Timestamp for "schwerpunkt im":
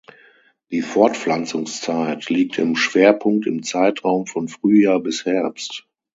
2.75-3.61